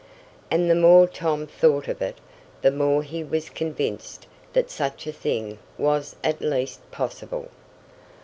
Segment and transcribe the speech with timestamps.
[0.49, 2.17] And the more Tom thought of it,
[2.63, 7.49] the more he was convinced that such a thing was at least possible.